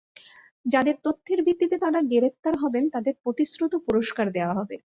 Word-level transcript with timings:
যাঁদের 0.65 0.95
তথ্যের 1.03 1.39
ভিত্তিতে 1.43 1.75
তাঁরা 1.77 1.99
গ্রেপ্তার 2.11 2.53
হবেন, 2.57 2.83
তাঁদের 2.93 3.15
প্রতিশ্রুত 3.23 3.73
পুরস্কার 3.85 4.25
দেওয়া 4.31 4.53
হবে। 4.53 4.75